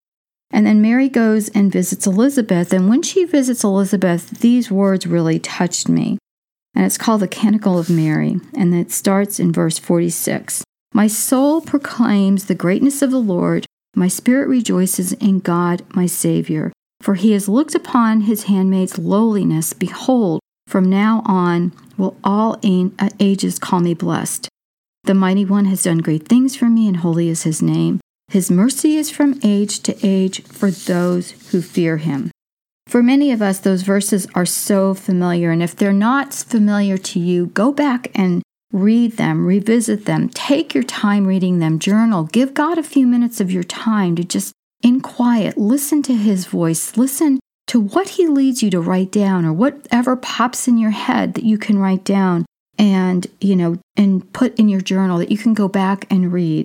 And 0.51 0.66
then 0.66 0.82
Mary 0.82 1.10
goes 1.10 1.50
and 1.50 1.72
visits 1.72 2.08
Elizabeth. 2.08 2.72
And 2.74 2.89
when 2.89 3.01
she 3.01 3.25
visits 3.25 3.63
Elizabeth, 3.63 4.30
these 4.39 4.72
words 4.72 5.06
really 5.06 5.39
touched 5.39 5.89
me. 5.89 6.18
And 6.74 6.86
it's 6.86 6.98
called 6.98 7.22
the 7.22 7.27
Canticle 7.27 7.77
of 7.77 7.89
Mary. 7.89 8.38
And 8.56 8.74
it 8.74 8.92
starts 8.92 9.39
in 9.39 9.51
verse 9.51 9.77
46 9.77 10.63
My 10.94 11.08
soul 11.08 11.62
proclaims 11.62 12.46
the 12.46 12.56
greatness 12.56 13.01
of 13.01 13.12
the 13.12 13.20
Lord. 13.20 13.66
My 13.96 14.08
spirit 14.08 14.48
rejoices 14.48 15.13
in 15.13 15.39
God, 15.39 15.84
my 15.96 16.06
Savior. 16.06 16.72
For 17.01 17.16
he 17.16 17.32
has 17.34 17.50
looked 17.50 17.75
upon 17.75 18.22
his 18.22 18.44
handmaid's 18.44 18.98
lowliness. 18.98 19.74
Behold, 19.74 20.39
from 20.68 20.89
now 20.89 21.22
on 21.25 21.74
will 21.98 22.18
all 22.24 22.60
uh, 22.63 23.10
ages 23.20 23.60
call 23.60 23.80
me 23.80 23.94
blessed. 23.94 24.50
The 25.04 25.13
mighty 25.13 25.46
one 25.46 25.66
has 25.66 25.84
done 25.84 26.00
great 26.00 26.27
things 26.27 26.56
for 26.56 26.66
me, 26.66 26.88
and 26.88 26.98
holy 26.98 27.30
is 27.30 27.44
his 27.44 27.62
name. 27.62 28.01
His 28.29 28.51
mercy 28.51 28.98
is 28.98 29.10
from 29.10 29.39
age 29.43 29.79
to 29.81 29.98
age 30.05 30.43
for 30.43 30.69
those 30.69 31.31
who 31.51 31.62
fear 31.62 31.98
him. 31.98 32.31
For 32.86 33.01
many 33.01 33.31
of 33.31 33.41
us, 33.41 33.60
those 33.60 33.84
verses 33.84 34.27
are 34.36 34.46
so 34.46 34.93
familiar. 34.93 35.51
And 35.51 35.63
if 35.63 35.75
they're 35.75 35.93
not 35.93 36.34
familiar 36.34 36.98
to 36.98 37.19
you, 37.19 37.48
go 37.48 37.72
back 37.72 38.12
and 38.15 38.41
read 38.74 39.13
them, 39.13 39.46
revisit 39.46 40.05
them, 40.05 40.29
take 40.29 40.74
your 40.74 40.84
time 40.84 41.25
reading 41.25 41.60
them, 41.60 41.79
journal, 41.79 42.25
give 42.25 42.53
God 42.53 42.77
a 42.77 42.84
few 42.84 43.07
minutes 43.07 43.39
of 43.39 43.51
your 43.51 43.63
time 43.63 44.15
to 44.17 44.24
just 44.24 44.53
in 44.84 45.01
quiet 45.01 45.57
listen 45.57 46.03
to 46.03 46.15
his 46.15 46.46
voice, 46.46 46.98
listen 46.98 47.39
to 47.67 47.79
what 47.79 48.10
he 48.10 48.27
leads 48.27 48.62
you 48.62 48.69
to 48.69 48.79
write 48.79 49.12
down 49.12 49.46
or 49.46 49.53
whatever 49.53 50.15
pops 50.15 50.67
in 50.67 50.77
your 50.77 50.91
head 50.91 51.34
that 51.34 51.43
you 51.43 51.57
can 51.57 51.77
write 51.77 52.03
down 52.03 52.46
and, 52.77 53.27
you 53.41 53.55
know, 53.55 53.77
and 53.96 54.31
put 54.34 54.57
in 54.60 54.69
your 54.69 54.81
journal 54.81 55.17
that 55.17 55.31
you 55.31 55.38
can 55.38 55.53
go 55.53 55.67
back 55.67 56.05
and 56.10 56.31
read. 56.31 56.63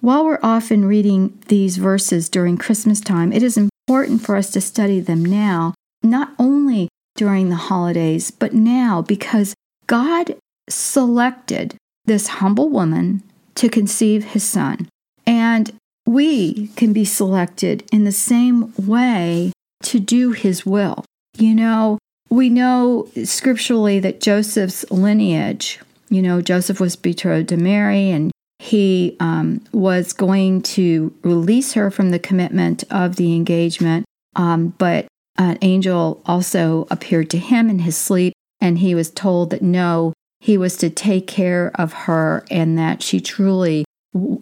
While 0.00 0.24
we're 0.24 0.38
often 0.42 0.84
reading 0.84 1.38
these 1.48 1.78
verses 1.78 2.28
during 2.28 2.58
Christmas 2.58 3.00
time, 3.00 3.32
it 3.32 3.42
is 3.42 3.56
important 3.56 4.22
for 4.22 4.36
us 4.36 4.50
to 4.50 4.60
study 4.60 5.00
them 5.00 5.24
now, 5.24 5.74
not 6.02 6.32
only 6.38 6.88
during 7.16 7.48
the 7.48 7.56
holidays, 7.56 8.30
but 8.30 8.52
now 8.52 9.02
because 9.02 9.54
God 9.86 10.36
selected 10.68 11.76
this 12.04 12.28
humble 12.28 12.68
woman 12.68 13.22
to 13.54 13.68
conceive 13.68 14.24
his 14.24 14.44
son. 14.44 14.88
And 15.26 15.72
we 16.06 16.68
can 16.76 16.92
be 16.92 17.04
selected 17.04 17.84
in 17.90 18.04
the 18.04 18.12
same 18.12 18.72
way 18.76 19.52
to 19.82 19.98
do 19.98 20.32
his 20.32 20.64
will. 20.64 21.04
You 21.36 21.54
know, 21.54 21.98
we 22.30 22.48
know 22.48 23.08
scripturally 23.24 23.98
that 24.00 24.20
Joseph's 24.20 24.88
lineage, 24.90 25.80
you 26.08 26.22
know, 26.22 26.40
Joseph 26.40 26.80
was 26.80 26.96
betrothed 26.96 27.48
to 27.48 27.56
Mary 27.56 28.10
and 28.10 28.30
he 28.58 29.16
um, 29.20 29.62
was 29.72 30.12
going 30.12 30.62
to 30.62 31.14
release 31.22 31.74
her 31.74 31.90
from 31.90 32.10
the 32.10 32.18
commitment 32.18 32.84
of 32.90 33.16
the 33.16 33.34
engagement. 33.34 34.04
Um, 34.34 34.68
but 34.78 35.06
an 35.38 35.58
angel 35.62 36.22
also 36.26 36.86
appeared 36.90 37.30
to 37.30 37.38
him 37.38 37.68
in 37.68 37.80
his 37.80 37.96
sleep, 37.96 38.32
and 38.60 38.78
he 38.78 38.94
was 38.94 39.10
told 39.10 39.50
that 39.50 39.62
no, 39.62 40.12
he 40.40 40.56
was 40.56 40.76
to 40.78 40.90
take 40.90 41.26
care 41.26 41.70
of 41.74 41.92
her 41.92 42.44
and 42.50 42.78
that 42.78 43.02
she 43.02 43.20
truly 43.20 43.84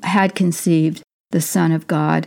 had 0.03 0.35
conceived 0.35 1.03
the 1.31 1.41
Son 1.41 1.73
of 1.73 1.87
God. 1.87 2.27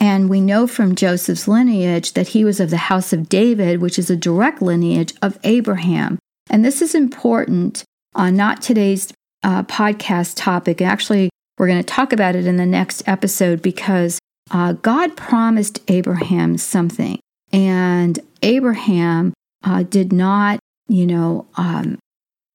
And 0.00 0.30
we 0.30 0.40
know 0.40 0.66
from 0.66 0.94
Joseph's 0.94 1.48
lineage 1.48 2.12
that 2.12 2.28
he 2.28 2.44
was 2.44 2.60
of 2.60 2.70
the 2.70 2.76
house 2.76 3.12
of 3.12 3.28
David, 3.28 3.80
which 3.80 3.98
is 3.98 4.10
a 4.10 4.16
direct 4.16 4.62
lineage 4.62 5.12
of 5.20 5.38
Abraham. 5.42 6.18
And 6.48 6.64
this 6.64 6.80
is 6.80 6.94
important, 6.94 7.84
uh, 8.14 8.30
not 8.30 8.62
today's 8.62 9.12
uh, 9.42 9.62
podcast 9.64 10.34
topic. 10.36 10.80
Actually, 10.82 11.30
we're 11.58 11.66
going 11.66 11.82
to 11.82 11.84
talk 11.84 12.12
about 12.12 12.36
it 12.36 12.46
in 12.46 12.56
the 12.56 12.66
next 12.66 13.06
episode 13.06 13.62
because 13.62 14.18
uh, 14.50 14.72
God 14.72 15.16
promised 15.16 15.80
Abraham 15.88 16.56
something, 16.56 17.18
and 17.52 18.18
Abraham 18.42 19.32
uh, 19.64 19.82
did 19.82 20.12
not, 20.12 20.58
you 20.88 21.06
know, 21.06 21.46
um, 21.56 21.98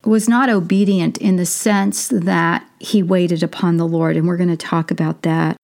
was 0.05 0.27
not 0.27 0.49
obedient 0.49 1.17
in 1.17 1.35
the 1.35 1.45
sense 1.45 2.07
that 2.09 2.67
he 2.79 3.01
waited 3.03 3.43
upon 3.43 3.77
the 3.77 3.87
Lord. 3.87 4.17
And 4.17 4.27
we're 4.27 4.37
going 4.37 4.49
to 4.49 4.57
talk 4.57 4.91
about 4.91 5.21
that. 5.21 5.55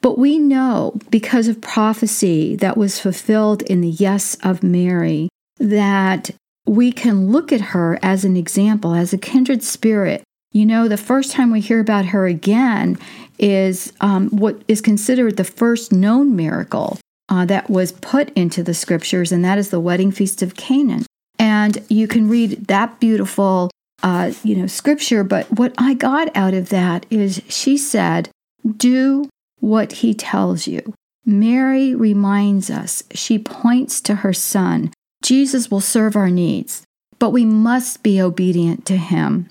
But 0.00 0.18
we 0.18 0.38
know 0.38 0.98
because 1.10 1.48
of 1.48 1.60
prophecy 1.60 2.56
that 2.56 2.76
was 2.76 3.00
fulfilled 3.00 3.62
in 3.62 3.80
the 3.80 3.88
yes 3.88 4.36
of 4.42 4.62
Mary 4.62 5.28
that 5.58 6.30
we 6.66 6.92
can 6.92 7.30
look 7.30 7.52
at 7.52 7.60
her 7.60 7.98
as 8.02 8.24
an 8.24 8.36
example, 8.36 8.94
as 8.94 9.12
a 9.12 9.18
kindred 9.18 9.62
spirit 9.62 10.22
you 10.54 10.64
know, 10.64 10.86
the 10.86 10.96
first 10.96 11.32
time 11.32 11.50
we 11.50 11.60
hear 11.60 11.80
about 11.80 12.06
her 12.06 12.26
again 12.26 12.96
is 13.38 13.92
um, 14.00 14.30
what 14.30 14.62
is 14.68 14.80
considered 14.80 15.36
the 15.36 15.44
first 15.44 15.92
known 15.92 16.36
miracle 16.36 16.98
uh, 17.28 17.44
that 17.46 17.68
was 17.68 17.90
put 17.90 18.30
into 18.34 18.62
the 18.62 18.72
scriptures, 18.72 19.32
and 19.32 19.44
that 19.44 19.58
is 19.58 19.70
the 19.70 19.80
wedding 19.80 20.12
feast 20.12 20.42
of 20.42 20.54
Canaan. 20.54 21.04
And 21.40 21.84
you 21.88 22.06
can 22.06 22.28
read 22.28 22.68
that 22.68 23.00
beautiful, 23.00 23.68
uh, 24.04 24.32
you 24.44 24.54
know, 24.54 24.68
scripture. 24.68 25.24
But 25.24 25.50
what 25.50 25.74
I 25.76 25.94
got 25.94 26.34
out 26.36 26.54
of 26.54 26.68
that 26.68 27.04
is 27.10 27.42
she 27.48 27.76
said, 27.76 28.28
"Do 28.76 29.28
what 29.58 29.90
he 29.92 30.14
tells 30.14 30.68
you." 30.68 30.94
Mary 31.26 31.94
reminds 31.94 32.70
us. 32.70 33.02
She 33.12 33.38
points 33.40 34.00
to 34.02 34.16
her 34.16 34.32
son. 34.32 34.92
Jesus 35.24 35.70
will 35.70 35.80
serve 35.80 36.14
our 36.14 36.30
needs, 36.30 36.84
but 37.18 37.30
we 37.30 37.44
must 37.44 38.04
be 38.04 38.20
obedient 38.20 38.84
to 38.86 38.96
him. 38.96 39.48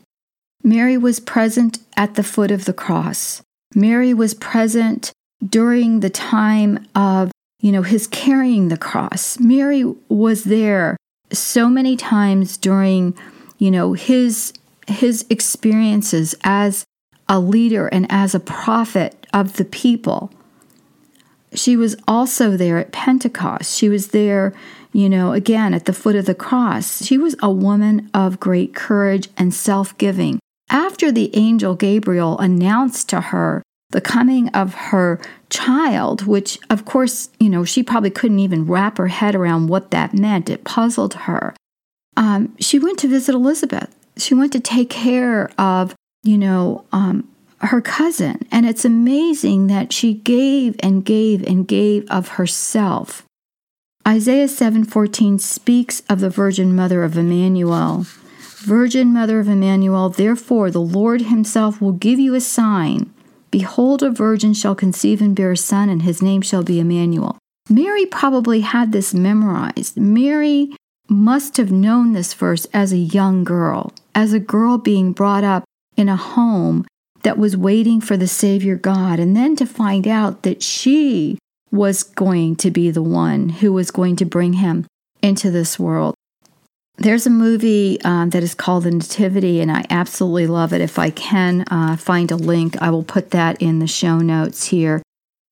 Mary 0.63 0.97
was 0.97 1.19
present 1.19 1.79
at 1.97 2.15
the 2.15 2.23
foot 2.23 2.49
of 2.49 2.65
the 2.65 2.73
cross. 2.73 3.41
Mary 3.75 4.13
was 4.13 4.33
present 4.33 5.11
during 5.45 5.99
the 5.99 6.09
time 6.09 6.87
of, 6.95 7.31
you 7.59 7.71
know, 7.71 7.81
his 7.81 8.07
carrying 8.07 8.69
the 8.69 8.77
cross. 8.77 9.37
Mary 9.39 9.83
was 10.07 10.45
there 10.45 10.95
so 11.33 11.67
many 11.67 11.97
times 11.97 12.57
during, 12.57 13.13
you 13.57 13.69
know, 13.69 13.93
his 13.93 14.53
his 14.87 15.25
experiences 15.29 16.35
as 16.43 16.85
a 17.29 17.39
leader 17.39 17.87
and 17.87 18.05
as 18.09 18.35
a 18.35 18.39
prophet 18.39 19.27
of 19.33 19.55
the 19.57 19.65
people. 19.65 20.31
She 21.53 21.77
was 21.77 21.95
also 22.07 22.57
there 22.57 22.77
at 22.77 22.91
Pentecost. 22.91 23.77
She 23.77 23.87
was 23.87 24.07
there, 24.07 24.53
you 24.91 25.07
know, 25.07 25.31
again 25.31 25.73
at 25.73 25.85
the 25.85 25.93
foot 25.93 26.15
of 26.15 26.25
the 26.25 26.35
cross. 26.35 27.03
She 27.03 27.17
was 27.17 27.35
a 27.41 27.51
woman 27.51 28.09
of 28.13 28.39
great 28.39 28.75
courage 28.75 29.29
and 29.37 29.53
self 29.53 29.97
giving 29.97 30.39
after 30.73 31.11
the 31.11 31.33
angel 31.35 31.75
Gabriel 31.75 32.37
announced 32.39 33.07
to 33.09 33.21
her 33.21 33.63
the 33.91 34.01
coming 34.01 34.49
of 34.49 34.73
her 34.73 35.21
child, 35.49 36.25
which 36.25 36.57
of 36.69 36.83
course, 36.83 37.29
you 37.39 37.47
know, 37.47 37.63
she 37.63 37.83
probably 37.83 38.09
couldn't 38.09 38.39
even 38.39 38.65
wrap 38.65 38.97
her 38.97 39.07
head 39.07 39.35
around 39.35 39.67
what 39.67 39.91
that 39.91 40.15
meant. 40.15 40.49
It 40.49 40.63
puzzled 40.63 41.13
her. 41.13 41.55
Um, 42.17 42.55
she 42.59 42.79
went 42.79 42.97
to 42.99 43.07
visit 43.07 43.35
Elizabeth. 43.35 43.95
She 44.17 44.33
went 44.33 44.51
to 44.53 44.59
take 44.59 44.89
care 44.89 45.51
of, 45.59 45.95
you 46.23 46.37
know, 46.37 46.85
um, 46.91 47.29
her 47.59 47.81
cousin. 47.81 48.45
And 48.51 48.65
it's 48.65 48.83
amazing 48.83 49.67
that 49.67 49.93
she 49.93 50.15
gave 50.15 50.75
and 50.79 51.05
gave 51.05 51.43
and 51.47 51.67
gave 51.67 52.09
of 52.09 52.29
herself. 52.29 53.23
Isaiah 54.07 54.49
7:14 54.49 55.39
speaks 55.39 56.01
of 56.09 56.19
the 56.19 56.29
virgin 56.29 56.75
mother 56.75 57.03
of 57.03 57.17
Emmanuel. 57.17 58.05
Virgin 58.63 59.11
Mother 59.11 59.41
of 59.41 59.49
Emmanuel, 59.49 60.07
therefore 60.07 60.71
the 60.71 60.79
Lord 60.79 61.23
himself 61.23 61.81
will 61.81 61.91
give 61.91 62.17
you 62.17 62.33
a 62.33 62.39
sign. 62.39 63.13
Behold, 63.51 64.01
a 64.01 64.09
virgin 64.09 64.53
shall 64.53 64.73
conceive 64.73 65.21
and 65.21 65.35
bear 65.35 65.51
a 65.51 65.57
son, 65.57 65.89
and 65.89 66.03
his 66.03 66.21
name 66.21 66.41
shall 66.41 66.63
be 66.63 66.79
Emmanuel. 66.79 67.37
Mary 67.69 68.05
probably 68.05 68.61
had 68.61 68.93
this 68.93 69.13
memorized. 69.13 69.97
Mary 69.97 70.73
must 71.09 71.57
have 71.57 71.73
known 71.73 72.13
this 72.13 72.33
verse 72.33 72.65
as 72.73 72.93
a 72.93 72.97
young 72.97 73.43
girl, 73.43 73.91
as 74.15 74.31
a 74.31 74.39
girl 74.39 74.77
being 74.77 75.11
brought 75.11 75.43
up 75.43 75.65
in 75.97 76.07
a 76.07 76.15
home 76.15 76.85
that 77.23 77.37
was 77.37 77.57
waiting 77.57 77.99
for 77.99 78.15
the 78.15 78.29
Savior 78.29 78.77
God, 78.77 79.19
and 79.19 79.35
then 79.35 79.57
to 79.57 79.65
find 79.65 80.07
out 80.07 80.43
that 80.43 80.63
she 80.63 81.37
was 81.69 82.01
going 82.01 82.55
to 82.55 82.71
be 82.71 82.89
the 82.89 83.03
one 83.03 83.49
who 83.49 83.73
was 83.73 83.91
going 83.91 84.15
to 84.15 84.25
bring 84.25 84.53
him 84.53 84.85
into 85.21 85.51
this 85.51 85.77
world. 85.77 86.15
There's 86.97 87.25
a 87.25 87.31
movie 87.31 87.99
um, 88.03 88.29
that 88.29 88.43
is 88.43 88.53
called 88.53 88.83
The 88.83 88.91
Nativity, 88.91 89.61
and 89.61 89.71
I 89.71 89.85
absolutely 89.89 90.47
love 90.47 90.73
it. 90.73 90.81
If 90.81 90.99
I 90.99 91.09
can 91.09 91.63
uh, 91.71 91.97
find 91.97 92.31
a 92.31 92.35
link, 92.35 92.79
I 92.81 92.91
will 92.91 93.03
put 93.03 93.31
that 93.31 93.61
in 93.61 93.79
the 93.79 93.87
show 93.87 94.19
notes 94.19 94.65
here. 94.65 95.01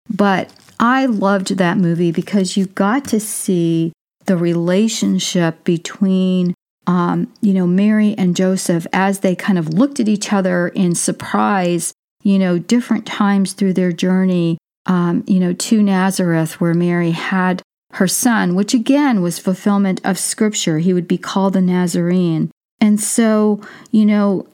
But 0.10 0.53
I 0.79 1.07
loved 1.07 1.57
that 1.57 1.77
movie 1.77 2.12
because 2.12 2.57
you 2.57 2.67
got 2.67 3.05
to 3.05 3.19
see 3.19 3.91
the 4.25 4.38
relationship 4.38 5.63
between, 5.63 6.53
um, 6.86 7.31
you 7.41 7.53
know, 7.53 7.65
Mary 7.65 8.13
and 8.17 8.36
Joseph 8.36 8.86
as 8.93 9.19
they 9.19 9.36
kind 9.36 9.57
of 9.57 9.74
looked 9.74 10.00
at 10.00 10.07
each 10.07 10.31
other 10.31 10.67
in 10.69 10.93
surprise, 10.95 11.91
you 12.24 12.38
know, 12.38 12.60
different 12.60 13.05
times 13.07 13.53
through 13.53 13.74
their 13.74 13.91
journey, 13.91 14.57
um, 14.86 15.24
you 15.27 15.39
know, 15.39 15.53
to 15.53 15.81
Nazareth, 15.81 16.62
where 16.62 16.74
Mary 16.74 17.12
had 17.12 17.63
her 17.93 18.07
son, 18.07 18.55
which 18.55 18.74
again 18.74 19.21
was 19.21 19.39
fulfillment 19.39 20.01
of 20.03 20.17
scripture. 20.17 20.79
He 20.79 20.93
would 20.93 21.07
be 21.07 21.17
called 21.17 21.55
a 21.55 21.62
Nazarene. 21.62 22.51
And 22.79 23.00
so, 23.00 23.62
you 23.91 24.05
know, 24.05 24.48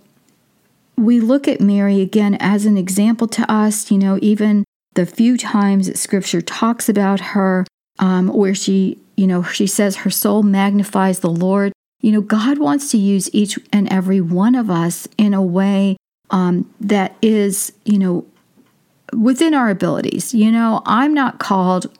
we 0.98 1.20
look 1.20 1.48
at 1.48 1.62
Mary 1.62 2.01
again 2.01 2.36
as 2.39 2.65
an 2.65 2.77
example 2.77 3.27
to 3.27 3.50
us, 3.51 3.91
you 3.91 3.98
know, 3.98 4.17
even 4.22 4.63
the 4.96 5.06
few 5.06 5.38
times 5.38 5.88
that 5.88 5.98
scripture 5.98 6.41
talks 6.41 6.89
about 6.89 7.20
her, 7.20 7.65
um, 8.00 8.29
where 8.29 8.56
she, 8.56 8.98
you 9.15 9.27
know, 9.27 9.44
she 9.44 9.67
says 9.67 9.98
her 9.98 10.10
soul 10.10 10.41
magnifies 10.41 11.20
the 11.20 11.29
Lord. 11.29 11.72
You 12.01 12.12
know, 12.12 12.22
God 12.22 12.58
wants 12.58 12.91
to 12.91 12.98
use 12.98 13.34
each 13.34 13.60
and 13.72 13.91
every 13.91 14.22
one 14.22 14.56
of 14.56 14.70
us 14.70 15.08
in 15.17 15.34
a 15.34 15.41
way 15.41 15.98
um, 16.32 16.72
that 16.82 17.15
is, 17.22 17.72
you 17.86 18.00
know, 18.00 18.25
within 19.13 19.53
our 19.53 19.70
abilities. 19.70 20.34
You 20.34 20.51
know, 20.51 20.82
I'm 20.86 21.13
not 21.13 21.39
called 21.39 21.96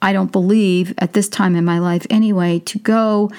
I 0.00 0.12
don't 0.12 0.32
believe 0.32 0.94
at 0.98 1.12
this 1.12 1.28
time 1.28 1.56
in 1.56 1.64
my 1.64 1.78
life 1.78 2.06
anyway, 2.10 2.60
to 2.60 2.78
go 2.78 3.30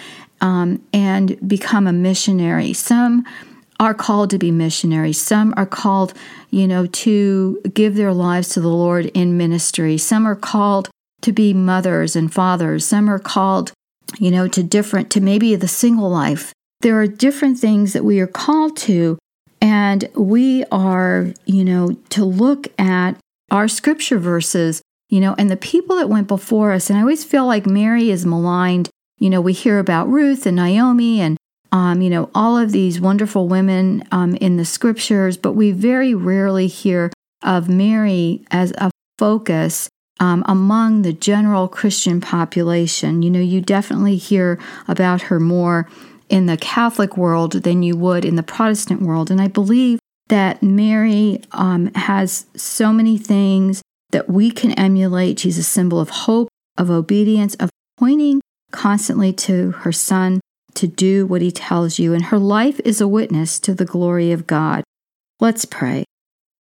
um, 0.42 0.82
and 0.94 1.48
become 1.48 1.88
a 1.88 1.94
missionary. 1.94 2.74
Some 2.74 3.26
are 3.80 3.94
called 3.94 4.30
to 4.32 4.38
be 4.38 4.52
missionaries. 4.52 5.22
Some 5.22 5.54
are 5.56 5.66
called, 5.66 6.14
you 6.50 6.68
know, 6.68 6.86
to 6.86 7.62
give 7.74 7.96
their 7.96 8.14
lives 8.14 8.50
to 8.50 8.62
the 8.62 8.68
Lord 8.68 9.06
in 9.08 9.38
ministry. 9.38 9.98
Some 9.98 10.28
are 10.28 10.36
called 10.36 10.90
to 11.22 11.32
be 11.32 11.54
mothers 11.54 12.16
and 12.16 12.34
fathers. 12.34 12.86
Some 12.86 13.10
are 13.10 13.20
called, 13.20 13.72
you 14.20 14.32
know, 14.32 14.48
to 14.50 14.64
different, 14.64 15.10
to 15.12 15.22
maybe 15.22 15.56
the 15.56 15.68
single 15.68 16.10
life. 16.10 16.54
There 16.82 17.00
are 17.00 17.08
different 17.08 17.58
things 17.58 17.94
that 17.94 18.06
we 18.06 18.20
are 18.20 18.28
called 18.28 18.78
to, 18.78 19.18
and 19.62 20.10
we 20.16 20.64
are, 20.72 21.34
you 21.46 21.64
know, 21.66 21.94
to 22.10 22.26
look 22.26 22.68
at 22.80 23.18
our 23.52 23.68
scripture 23.68 24.20
verses 24.20 24.82
you 25.10 25.20
know, 25.20 25.36
and 25.38 25.50
the 25.50 25.58
people 25.58 25.98
that 25.98 26.10
went 26.10 26.28
before 26.28 26.72
us. 26.72 26.90
And 26.90 26.98
I 26.98 27.02
always 27.02 27.24
feel 27.24 27.46
like 27.46 27.66
Mary 27.66 28.12
is 28.12 28.26
maligned. 28.26 28.90
You 29.18 29.30
know, 29.30 29.42
we 29.42 29.54
hear 29.54 29.80
about 29.80 30.08
Ruth 30.08 30.46
and 30.46 30.56
Naomi 30.56 31.20
and, 31.20 31.38
um, 31.72 32.02
you 32.02 32.10
know, 32.10 32.30
all 32.34 32.58
of 32.58 32.72
these 32.72 33.02
wonderful 33.02 33.48
women 33.48 34.04
um, 34.12 34.36
in 34.36 34.58
the 34.58 34.66
scriptures, 34.66 35.36
but 35.36 35.54
we 35.54 35.72
very 35.72 36.14
rarely 36.14 36.68
hear 36.68 37.12
of 37.44 37.70
Mary 37.70 38.46
as 38.52 38.72
a 38.78 38.92
focus 39.18 39.90
um, 40.20 40.44
among 40.48 41.02
the 41.02 41.14
general 41.14 41.68
Christian 41.68 42.22
population. 42.22 43.22
You 43.22 43.30
know, 43.30 43.40
you 43.40 43.62
definitely 43.62 44.18
hear 44.18 44.60
about 44.88 45.24
her 45.24 45.40
more 45.40 45.90
in 46.30 46.46
the 46.46 46.58
Catholic 46.58 47.18
world 47.18 47.54
than 47.64 47.82
you 47.82 47.96
would 47.98 48.26
in 48.26 48.36
the 48.36 48.44
Protestant 48.44 49.02
world. 49.02 49.32
And 49.32 49.42
I 49.42 49.48
believe 49.48 50.00
that 50.28 50.62
Mary 50.62 51.42
um, 51.54 51.92
has 51.96 52.46
so 52.56 52.94
many 52.94 53.18
things 53.18 53.82
that 54.12 54.30
we 54.30 54.52
can 54.52 54.72
emulate. 54.74 55.40
She's 55.40 55.58
a 55.58 55.64
symbol 55.64 56.00
of 56.00 56.10
hope, 56.10 56.50
of 56.78 56.90
obedience, 56.90 57.56
of 57.56 57.70
pointing 57.98 58.42
constantly 58.72 59.34
to 59.34 59.72
her 59.72 59.92
son 59.92 60.40
to 60.76 60.88
do 60.88 61.26
what 61.26 61.42
he 61.42 61.52
tells 61.52 62.00
you. 62.00 62.14
And 62.14 62.26
her 62.26 62.40
life 62.40 62.80
is 62.86 63.02
a 63.02 63.08
witness 63.08 63.60
to 63.62 63.74
the 63.74 63.86
glory 63.86 64.32
of 64.32 64.48
God. 64.48 64.84
Let's 65.40 65.66
pray. 65.66 66.06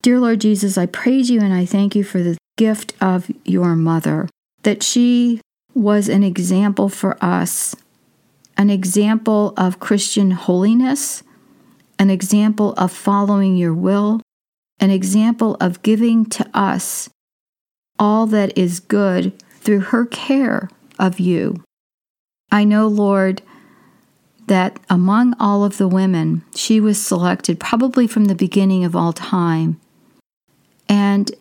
Dear 0.01 0.19
Lord 0.19 0.41
Jesus, 0.41 0.77
I 0.77 0.85
praise 0.85 1.29
you 1.29 1.41
and 1.41 1.53
I 1.53 1.65
thank 1.65 1.95
you 1.95 2.03
for 2.03 2.23
the 2.23 2.37
gift 2.57 2.93
of 3.01 3.31
your 3.45 3.75
mother, 3.75 4.27
that 4.63 4.83
she 4.83 5.41
was 5.73 6.09
an 6.09 6.23
example 6.23 6.89
for 6.89 7.17
us, 7.23 7.75
an 8.57 8.69
example 8.69 9.53
of 9.55 9.79
Christian 9.79 10.31
holiness, 10.31 11.23
an 11.97 12.09
example 12.09 12.73
of 12.73 12.91
following 12.91 13.55
your 13.55 13.73
will, 13.73 14.21
an 14.79 14.89
example 14.89 15.55
of 15.59 15.81
giving 15.81 16.25
to 16.25 16.49
us 16.53 17.09
all 17.99 18.25
that 18.27 18.57
is 18.57 18.79
good 18.79 19.33
through 19.59 19.81
her 19.81 20.05
care 20.05 20.69
of 20.97 21.19
you. 21.19 21.63
I 22.51 22.63
know, 22.63 22.87
Lord, 22.87 23.41
that 24.47 24.79
among 24.89 25.35
all 25.39 25.63
of 25.63 25.77
the 25.77 25.87
women, 25.87 26.43
she 26.55 26.79
was 26.79 26.99
selected 26.99 27.59
probably 27.59 28.07
from 28.07 28.25
the 28.25 28.35
beginning 28.35 28.83
of 28.83 28.95
all 28.95 29.13
time. 29.13 29.79
And 30.87 31.31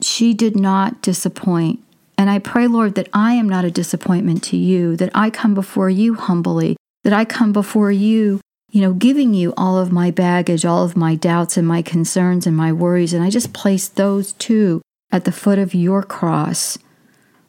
she 0.00 0.34
did 0.34 0.56
not 0.56 1.00
disappoint. 1.00 1.80
And 2.18 2.28
I 2.28 2.38
pray, 2.40 2.66
Lord, 2.66 2.96
that 2.96 3.08
I 3.12 3.34
am 3.34 3.48
not 3.48 3.64
a 3.64 3.70
disappointment 3.70 4.42
to 4.44 4.56
you, 4.56 4.96
that 4.96 5.10
I 5.14 5.30
come 5.30 5.54
before 5.54 5.90
you 5.90 6.14
humbly, 6.14 6.76
that 7.04 7.12
I 7.12 7.24
come 7.24 7.52
before 7.52 7.92
you, 7.92 8.40
you 8.70 8.80
know, 8.80 8.92
giving 8.92 9.34
you 9.34 9.54
all 9.56 9.78
of 9.78 9.92
my 9.92 10.10
baggage, 10.10 10.64
all 10.64 10.84
of 10.84 10.96
my 10.96 11.14
doubts 11.14 11.56
and 11.56 11.66
my 11.66 11.82
concerns 11.82 12.46
and 12.46 12.56
my 12.56 12.72
worries. 12.72 13.12
And 13.12 13.22
I 13.22 13.30
just 13.30 13.52
place 13.52 13.86
those 13.86 14.32
too 14.32 14.82
at 15.14 15.24
the 15.24 15.32
foot 15.32 15.60
of 15.60 15.74
your 15.74 16.02
cross. 16.02 16.76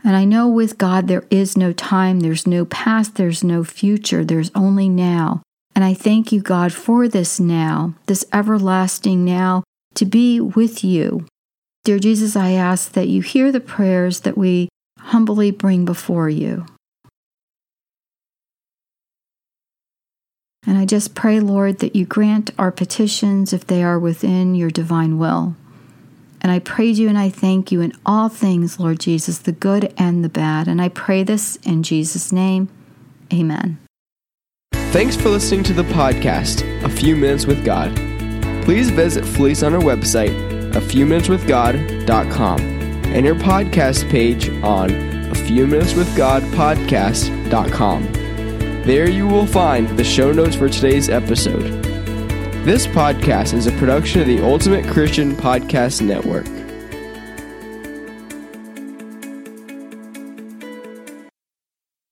And 0.04 0.16
I 0.16 0.24
know 0.24 0.48
with 0.48 0.78
God 0.78 1.08
there 1.08 1.26
is 1.32 1.58
no 1.58 1.74
time, 1.74 2.20
there's 2.20 2.46
no 2.46 2.64
past, 2.66 3.16
there's 3.16 3.44
no 3.44 3.64
future, 3.64 4.24
there's 4.24 4.52
only 4.54 4.88
now. 4.88 5.42
And 5.74 5.84
I 5.84 5.96
thank 5.96 6.32
you, 6.32 6.42
God, 6.42 6.72
for 6.72 7.08
this 7.08 7.40
now, 7.40 7.96
this 8.06 8.24
everlasting 8.32 9.26
now, 9.26 9.64
to 9.96 10.06
be 10.06 10.40
with 10.40 10.84
you. 10.84 11.26
Dear 11.84 11.98
Jesus, 11.98 12.36
I 12.36 12.52
ask 12.52 12.92
that 12.92 13.08
you 13.08 13.24
hear 13.24 13.52
the 13.52 13.60
prayers 13.60 14.20
that 14.20 14.38
we 14.38 14.70
humbly 15.00 15.50
bring 15.50 15.86
before 15.86 16.30
you. 16.30 16.68
And 20.68 20.78
I 20.78 20.86
just 20.86 21.16
pray, 21.16 21.40
Lord, 21.40 21.80
that 21.80 21.96
you 21.96 22.06
grant 22.06 22.52
our 22.60 22.72
petitions 22.72 23.54
if 23.54 23.66
they 23.66 23.84
are 23.84 23.98
within 23.98 24.54
your 24.54 24.70
divine 24.70 25.18
will. 25.18 25.56
And 26.46 26.52
I 26.52 26.60
praise 26.60 27.00
you 27.00 27.10
and 27.10 27.18
I 27.18 27.30
thank 27.30 27.72
you 27.72 27.82
in 27.82 27.92
all 28.06 28.30
things, 28.30 28.80
Lord 28.80 29.00
Jesus, 29.00 29.40
the 29.40 29.52
good 29.52 29.92
and 29.98 30.24
the 30.24 30.30
bad. 30.30 30.68
And 30.68 30.80
I 30.80 30.90
pray 30.90 31.24
this 31.24 31.56
in 31.64 31.82
Jesus' 31.82 32.32
name. 32.32 32.70
Amen. 33.34 33.80
Thanks 34.92 35.16
for 35.16 35.30
listening 35.30 35.64
to 35.64 35.74
the 35.74 35.82
podcast, 35.86 36.62
A 36.84 36.90
Few 36.90 37.16
Minutes 37.16 37.48
with 37.48 37.66
God. 37.66 37.96
Please 38.64 38.92
visit 38.92 39.26
Felice 39.26 39.64
on 39.64 39.74
our 39.74 39.82
website, 39.82 40.76
a 40.76 40.82
few 40.82 41.08
minutes 41.08 41.30
with 41.30 41.48
God.com, 41.48 42.60
and 42.60 43.26
your 43.26 43.34
podcast 43.34 44.08
page 44.12 44.50
on 44.64 44.92
a 45.32 45.34
few 45.34 45.66
minutes 45.66 45.96
with 45.96 46.16
God 46.16 46.44
podcast.com. 46.54 48.04
There 48.84 49.10
you 49.10 49.26
will 49.26 49.48
find 49.48 49.90
the 49.98 50.04
show 50.04 50.32
notes 50.32 50.56
for 50.56 50.70
today's 50.70 51.10
episode. 51.10 51.85
This 52.66 52.88
podcast 52.88 53.54
is 53.54 53.68
a 53.68 53.72
production 53.74 54.22
of 54.22 54.28
the 54.28 54.42
Ultimate 54.42 54.88
Christian 54.88 55.36
Podcast 55.36 56.02
Network. 56.02 56.65